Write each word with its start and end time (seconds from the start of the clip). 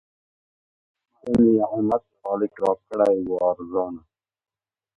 څه 1.19 1.31
نعمت 1.57 2.03
خالق 2.21 2.53
راکړی 2.63 3.15
وو 3.27 3.37
ارزانه 3.49 4.01